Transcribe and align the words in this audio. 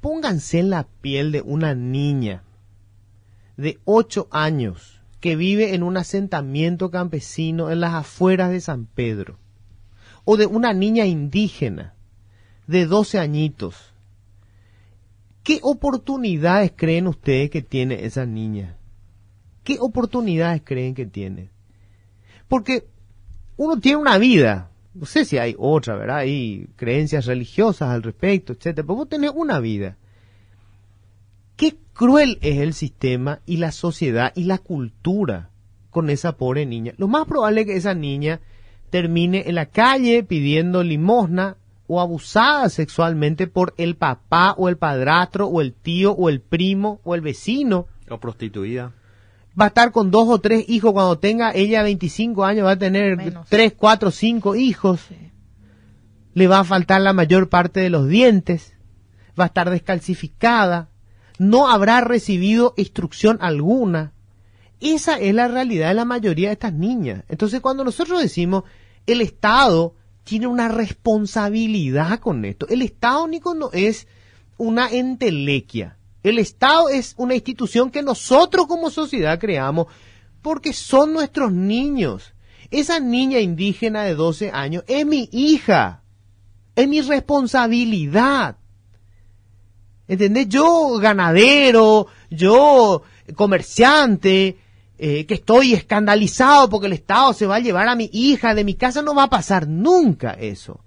pónganse 0.00 0.58
en 0.58 0.70
la 0.70 0.86
piel 1.00 1.32
de 1.32 1.42
una 1.42 1.74
niña 1.74 2.42
de 3.56 3.78
ocho 3.84 4.28
años 4.30 5.00
que 5.20 5.36
vive 5.36 5.74
en 5.74 5.82
un 5.82 5.96
asentamiento 5.96 6.90
campesino 6.90 7.70
en 7.70 7.80
las 7.80 7.94
afueras 7.94 8.50
de 8.50 8.60
San 8.60 8.86
Pedro, 8.86 9.38
o 10.24 10.36
de 10.36 10.46
una 10.46 10.72
niña 10.72 11.06
indígena 11.06 11.94
de 12.66 12.86
12 12.86 13.18
añitos. 13.18 13.94
¿Qué 15.42 15.60
oportunidades 15.62 16.72
creen 16.74 17.06
ustedes 17.06 17.50
que 17.50 17.62
tiene 17.62 18.04
esa 18.04 18.26
niña? 18.26 18.76
¿Qué 19.62 19.78
oportunidades 19.80 20.62
creen 20.64 20.94
que 20.94 21.06
tiene? 21.06 21.50
Porque 22.48 22.86
uno 23.56 23.80
tiene 23.80 23.98
una 23.98 24.18
vida, 24.18 24.70
no 24.98 25.06
sé 25.06 25.24
si 25.24 25.38
hay 25.38 25.54
otra, 25.58 25.96
¿verdad? 25.96 26.18
Hay 26.18 26.68
creencias 26.76 27.26
religiosas 27.26 27.90
al 27.90 28.02
respecto, 28.02 28.52
etcétera, 28.52 28.86
pero 28.86 28.96
vos 28.96 29.08
tenés 29.08 29.32
una 29.34 29.60
vida. 29.60 29.96
Qué 31.56 31.76
cruel 31.92 32.38
es 32.42 32.58
el 32.58 32.74
sistema 32.74 33.40
y 33.46 33.58
la 33.58 33.72
sociedad 33.72 34.32
y 34.34 34.44
la 34.44 34.58
cultura 34.58 35.50
con 35.90 36.10
esa 36.10 36.36
pobre 36.36 36.66
niña. 36.66 36.92
Lo 36.98 37.08
más 37.08 37.26
probable 37.26 37.62
es 37.62 37.66
que 37.66 37.76
esa 37.76 37.94
niña 37.94 38.40
termine 38.90 39.44
en 39.46 39.54
la 39.54 39.66
calle 39.66 40.22
pidiendo 40.22 40.82
limosna 40.82 41.56
o 41.86 42.00
abusada 42.00 42.68
sexualmente 42.68 43.46
por 43.46 43.74
el 43.76 43.96
papá 43.96 44.54
o 44.56 44.68
el 44.68 44.76
padrastro 44.76 45.46
o 45.46 45.60
el 45.60 45.72
tío 45.72 46.12
o 46.12 46.28
el 46.28 46.40
primo 46.40 47.00
o 47.04 47.14
el 47.14 47.20
vecino. 47.20 47.86
O 48.10 48.18
prostituida. 48.18 48.92
Va 49.58 49.66
a 49.66 49.68
estar 49.68 49.90
con 49.90 50.10
dos 50.10 50.28
o 50.28 50.38
tres 50.38 50.64
hijos 50.68 50.92
cuando 50.92 51.18
tenga 51.18 51.52
ella 51.54 51.82
25 51.82 52.44
años, 52.44 52.66
va 52.66 52.72
a 52.72 52.78
tener 52.78 53.16
Menos. 53.16 53.48
tres, 53.48 53.72
cuatro, 53.76 54.10
cinco 54.10 54.54
hijos. 54.54 55.00
Le 56.34 56.46
va 56.46 56.60
a 56.60 56.64
faltar 56.64 57.00
la 57.00 57.14
mayor 57.14 57.48
parte 57.48 57.80
de 57.80 57.88
los 57.88 58.08
dientes. 58.08 58.74
Va 59.38 59.44
a 59.44 59.46
estar 59.48 59.70
descalcificada. 59.70 60.90
No 61.38 61.68
habrá 61.68 62.02
recibido 62.02 62.74
instrucción 62.76 63.38
alguna. 63.40 64.12
Esa 64.80 65.18
es 65.18 65.34
la 65.34 65.48
realidad 65.48 65.88
de 65.88 65.94
la 65.94 66.04
mayoría 66.04 66.48
de 66.48 66.54
estas 66.54 66.74
niñas. 66.74 67.24
Entonces, 67.28 67.60
cuando 67.60 67.82
nosotros 67.84 68.20
decimos 68.20 68.64
el 69.06 69.20
Estado 69.20 69.94
tiene 70.24 70.48
una 70.48 70.68
responsabilidad 70.68 72.18
con 72.18 72.44
esto, 72.44 72.66
el 72.68 72.82
Estado, 72.82 73.26
Nico, 73.28 73.54
no 73.54 73.70
es 73.72 74.08
una 74.58 74.90
entelequia. 74.90 75.95
El 76.26 76.40
Estado 76.40 76.88
es 76.88 77.14
una 77.18 77.36
institución 77.36 77.88
que 77.88 78.02
nosotros 78.02 78.66
como 78.66 78.90
sociedad 78.90 79.38
creamos 79.38 79.86
porque 80.42 80.72
son 80.72 81.12
nuestros 81.12 81.52
niños. 81.52 82.34
Esa 82.72 82.98
niña 82.98 83.38
indígena 83.38 84.02
de 84.02 84.16
12 84.16 84.50
años 84.50 84.82
es 84.88 85.06
mi 85.06 85.28
hija, 85.30 86.02
es 86.74 86.88
mi 86.88 87.00
responsabilidad. 87.00 88.56
¿Entendés? 90.08 90.48
Yo 90.48 90.98
ganadero, 90.98 92.08
yo 92.28 93.02
comerciante, 93.36 94.58
eh, 94.98 95.26
que 95.26 95.34
estoy 95.34 95.74
escandalizado 95.74 96.68
porque 96.68 96.88
el 96.88 96.94
Estado 96.94 97.34
se 97.34 97.46
va 97.46 97.54
a 97.54 97.60
llevar 97.60 97.86
a 97.86 97.94
mi 97.94 98.10
hija 98.12 98.56
de 98.56 98.64
mi 98.64 98.74
casa, 98.74 99.00
no 99.00 99.14
va 99.14 99.22
a 99.22 99.30
pasar 99.30 99.68
nunca 99.68 100.32
eso. 100.32 100.80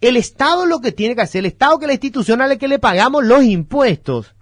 El 0.00 0.16
Estado 0.16 0.66
lo 0.66 0.80
que 0.80 0.92
tiene 0.92 1.16
que 1.16 1.22
hacer, 1.22 1.40
el 1.40 1.46
Estado 1.46 1.80
que 1.80 1.88
la 1.88 1.94
institución 1.94 2.40
a 2.40 2.46
la 2.46 2.58
que 2.58 2.68
le 2.68 2.78
pagamos 2.78 3.24
los 3.24 3.42
impuestos, 3.42 4.36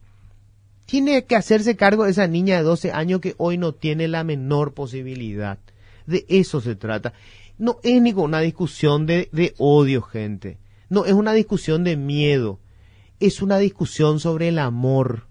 tiene 0.90 1.24
que 1.24 1.36
hacerse 1.36 1.76
cargo 1.76 2.04
de 2.04 2.10
esa 2.10 2.26
niña 2.26 2.56
de 2.56 2.64
12 2.64 2.90
años 2.90 3.20
que 3.20 3.36
hoy 3.38 3.58
no 3.58 3.72
tiene 3.72 4.08
la 4.08 4.24
menor 4.24 4.74
posibilidad. 4.74 5.60
De 6.06 6.26
eso 6.28 6.60
se 6.60 6.74
trata. 6.74 7.12
No 7.58 7.78
es 7.84 8.02
ni 8.02 8.12
una 8.12 8.40
discusión 8.40 9.06
de, 9.06 9.28
de 9.30 9.54
odio, 9.58 10.02
gente. 10.02 10.58
No 10.88 11.04
es 11.04 11.12
una 11.12 11.32
discusión 11.32 11.84
de 11.84 11.96
miedo. 11.96 12.58
Es 13.20 13.40
una 13.40 13.58
discusión 13.58 14.18
sobre 14.18 14.48
el 14.48 14.58
amor 14.58 15.28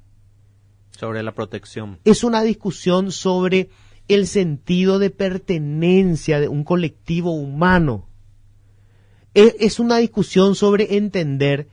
Sobre 0.91 1.23
la 1.23 1.33
protección. 1.33 1.99
es 2.05 2.23
una 2.23 2.41
discusión 2.41 3.11
sobre 3.11 3.69
el 4.07 4.27
sentido 4.27 4.97
de 4.97 5.09
pertenencia 5.09 6.39
de 6.39 6.47
un 6.47 6.63
colectivo 6.63 7.33
humano. 7.33 8.07
Es, 9.33 9.55
es 9.59 9.79
una 9.79 9.97
discusión 9.97 10.55
sobre 10.55 10.95
entender 10.95 11.67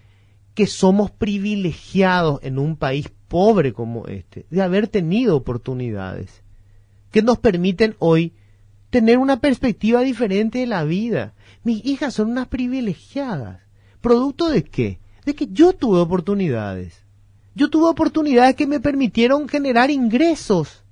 que 0.55 0.67
somos 0.67 1.13
privilegiados 1.13 2.41
en 2.43 2.59
un 2.59 2.77
país 2.77 3.13
pobre 3.29 3.73
como 3.73 4.07
este, 4.07 4.47
de 4.51 4.63
haber 4.63 4.89
tenido 4.89 5.37
oportunidades 5.37 6.43
que 7.11 7.23
nos 7.23 7.39
permiten 7.39 7.97
hoy 7.99 8.35
tener 8.91 9.19
una 9.19 9.41
perspectiva 9.41 10.03
diferente 10.03 10.59
de 10.59 10.67
la 10.67 10.85
vida. 10.85 11.35
Mis 11.65 11.85
hijas 11.85 12.15
son 12.15 12.31
unas 12.31 12.49
privilegiadas. 12.49 13.61
¿Producto 14.01 14.49
de 14.49 14.65
qué? 14.65 15.01
De 15.25 15.35
que 15.35 15.49
yo 15.49 15.73
tuve 15.73 15.99
oportunidades. 15.99 17.05
Yo 17.55 17.71
tuve 17.71 17.89
oportunidades 17.89 18.55
que 18.55 18.67
me 18.67 18.81
permitieron 18.81 19.49
generar 19.49 19.91
ingresos. 19.91 20.85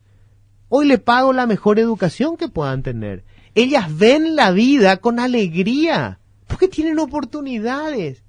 Hoy 0.69 0.87
le 0.87 0.99
pago 0.99 1.33
la 1.33 1.47
mejor 1.47 1.79
educación 1.79 2.37
que 2.37 2.49
puedan 2.49 2.83
tener. 2.83 3.25
Ellas 3.55 3.97
ven 3.97 4.35
la 4.35 4.51
vida 4.51 4.97
con 4.97 5.21
alegría, 5.21 6.19
porque 6.49 6.67
tienen 6.67 6.99
oportunidades. 6.99 8.24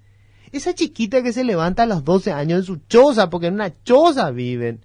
Esa 0.55 0.73
chiquita 0.73 1.21
que 1.21 1.33
se 1.33 1.43
levanta 1.43 1.83
a 1.83 1.85
los 1.85 2.05
12 2.05 2.31
años 2.31 2.59
en 2.59 2.65
su 2.65 2.77
choza, 2.87 3.29
porque 3.29 3.47
en 3.47 3.55
una 3.55 3.73
choza 3.83 4.31
viven, 4.31 4.79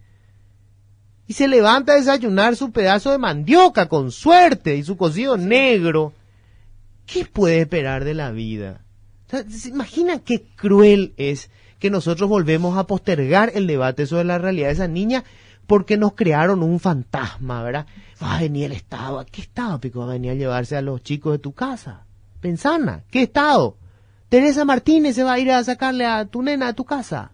y 1.29 1.35
se 1.35 1.47
levanta 1.47 1.93
a 1.93 1.97
desayunar 1.97 2.57
su 2.57 2.73
pedazo 2.73 3.13
de 3.13 3.19
mandioca 3.19 3.89
con 3.89 4.11
suerte 4.11 4.75
y 4.75 4.83
su 4.83 4.97
cocido 4.97 5.37
negro, 5.37 6.13
¿qué 7.07 7.25
puede 7.25 7.61
esperar 7.61 8.03
de 8.03 8.15
la 8.15 8.33
vida? 8.33 8.85
O 9.29 9.31
sea, 9.31 9.49
¿Se 9.49 9.69
imagina 9.69 10.19
qué 10.19 10.43
cruel 10.57 11.15
es 11.17 11.51
que 11.79 11.89
nosotros 11.89 12.29
volvemos 12.29 12.77
a 12.77 12.89
postergar 12.89 13.53
el 13.55 13.69
debate 13.69 14.07
sobre 14.07 14.25
la 14.25 14.39
realidad 14.39 14.67
de 14.67 14.73
esa 14.73 14.89
niña 14.89 15.23
porque 15.69 15.97
nos 15.97 16.15
crearon 16.15 16.65
un 16.65 16.81
fantasma, 16.81 17.63
¿verdad? 17.63 17.87
Va 18.21 18.39
a 18.39 18.41
venir 18.41 18.65
el 18.65 18.73
Estado. 18.73 19.25
¿Qué 19.31 19.43
Estado, 19.43 19.79
Pico? 19.79 20.01
Va 20.01 20.07
a 20.07 20.13
venir 20.15 20.33
a 20.33 20.35
llevarse 20.35 20.77
a 20.77 20.83
los 20.83 21.01
chicos 21.05 21.31
de 21.31 21.39
tu 21.39 21.53
casa. 21.53 22.07
Pensana, 22.41 23.05
¿qué 23.09 23.23
Estado? 23.23 23.77
Teresa 24.31 24.65
Martínez 24.65 25.17
se 25.17 25.25
va 25.25 25.35
a 25.35 25.39
ir 25.41 25.51
a 25.51 25.63
sacarle 25.65 26.07
a 26.07 26.25
tu 26.25 26.43
nena 26.43 26.69
a 26.69 26.73
tu 26.73 26.85
casa. 26.85 27.33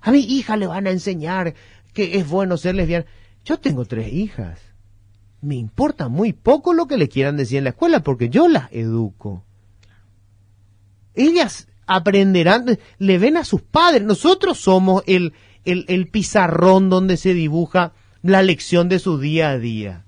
A 0.00 0.10
mi 0.10 0.18
hija 0.18 0.56
le 0.56 0.66
van 0.66 0.88
a 0.88 0.90
enseñar 0.90 1.54
que 1.94 2.18
es 2.18 2.28
bueno 2.28 2.56
ser 2.56 2.74
lesbiana. 2.74 3.06
Yo 3.44 3.58
tengo 3.58 3.84
tres 3.84 4.12
hijas. 4.12 4.58
Me 5.40 5.54
importa 5.54 6.08
muy 6.08 6.32
poco 6.32 6.74
lo 6.74 6.86
que 6.86 6.96
le 6.96 7.08
quieran 7.08 7.36
decir 7.36 7.58
en 7.58 7.64
la 7.64 7.70
escuela 7.70 8.00
porque 8.00 8.28
yo 8.28 8.48
las 8.48 8.72
educo. 8.72 9.44
Ellas 11.14 11.68
aprenderán, 11.86 12.78
le 12.98 13.18
ven 13.18 13.36
a 13.36 13.44
sus 13.44 13.62
padres. 13.62 14.02
Nosotros 14.02 14.58
somos 14.58 15.04
el, 15.06 15.32
el, 15.64 15.84
el 15.86 16.08
pizarrón 16.08 16.90
donde 16.90 17.16
se 17.16 17.34
dibuja 17.34 17.92
la 18.22 18.42
lección 18.42 18.88
de 18.88 18.98
su 18.98 19.18
día 19.18 19.50
a 19.50 19.58
día. 19.58 20.06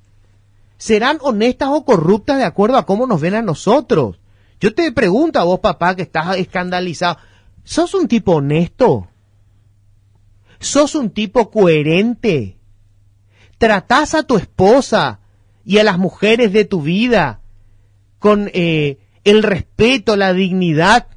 ¿Serán 0.78 1.18
honestas 1.20 1.68
o 1.70 1.84
corruptas 1.84 2.38
de 2.38 2.44
acuerdo 2.44 2.76
a 2.76 2.86
cómo 2.86 3.06
nos 3.06 3.20
ven 3.20 3.36
a 3.36 3.42
nosotros? 3.42 4.18
Yo 4.64 4.74
te 4.74 4.90
pregunto 4.92 5.38
a 5.38 5.44
vos, 5.44 5.60
papá, 5.60 5.94
que 5.94 6.00
estás 6.00 6.38
escandalizado, 6.38 7.18
¿sos 7.64 7.92
un 7.92 8.08
tipo 8.08 8.36
honesto? 8.36 9.08
¿Sos 10.58 10.94
un 10.94 11.10
tipo 11.10 11.50
coherente? 11.50 12.56
¿Tratás 13.58 14.14
a 14.14 14.22
tu 14.22 14.38
esposa 14.38 15.20
y 15.66 15.76
a 15.76 15.84
las 15.84 15.98
mujeres 15.98 16.50
de 16.54 16.64
tu 16.64 16.80
vida 16.80 17.42
con 18.18 18.50
eh, 18.54 19.00
el 19.24 19.42
respeto, 19.42 20.16
la 20.16 20.32
dignidad 20.32 21.08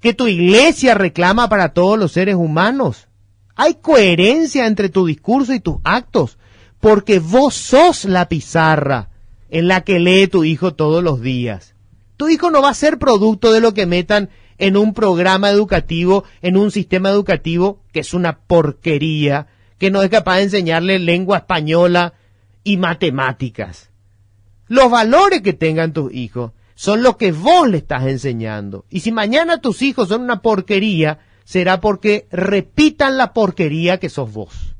que 0.00 0.14
tu 0.14 0.26
iglesia 0.26 0.94
reclama 0.94 1.50
para 1.50 1.74
todos 1.74 1.98
los 1.98 2.12
seres 2.12 2.36
humanos? 2.36 3.08
Hay 3.54 3.74
coherencia 3.74 4.66
entre 4.66 4.88
tu 4.88 5.04
discurso 5.04 5.52
y 5.52 5.60
tus 5.60 5.76
actos, 5.84 6.38
porque 6.80 7.18
vos 7.18 7.52
sos 7.52 8.06
la 8.06 8.30
pizarra 8.30 9.10
en 9.50 9.68
la 9.68 9.82
que 9.82 9.98
lee 9.98 10.26
tu 10.26 10.44
hijo 10.44 10.72
todos 10.72 11.04
los 11.04 11.20
días. 11.20 11.73
Tu 12.16 12.28
hijo 12.28 12.50
no 12.50 12.62
va 12.62 12.70
a 12.70 12.74
ser 12.74 12.98
producto 12.98 13.52
de 13.52 13.60
lo 13.60 13.74
que 13.74 13.86
metan 13.86 14.30
en 14.58 14.76
un 14.76 14.94
programa 14.94 15.50
educativo, 15.50 16.24
en 16.42 16.56
un 16.56 16.70
sistema 16.70 17.10
educativo 17.10 17.80
que 17.92 18.00
es 18.00 18.14
una 18.14 18.38
porquería, 18.38 19.48
que 19.78 19.90
no 19.90 20.02
es 20.02 20.10
capaz 20.10 20.36
de 20.36 20.42
enseñarle 20.44 20.98
lengua 20.98 21.38
española 21.38 22.14
y 22.62 22.76
matemáticas. 22.76 23.90
Los 24.68 24.90
valores 24.90 25.42
que 25.42 25.52
tengan 25.52 25.92
tus 25.92 26.12
hijos 26.14 26.52
son 26.74 27.02
los 27.02 27.16
que 27.16 27.32
vos 27.32 27.68
le 27.68 27.78
estás 27.78 28.06
enseñando. 28.06 28.84
Y 28.90 29.00
si 29.00 29.12
mañana 29.12 29.60
tus 29.60 29.82
hijos 29.82 30.08
son 30.08 30.22
una 30.22 30.40
porquería, 30.40 31.18
será 31.44 31.80
porque 31.80 32.26
repitan 32.30 33.16
la 33.16 33.32
porquería 33.32 33.98
que 33.98 34.08
sos 34.08 34.32
vos. 34.32 34.73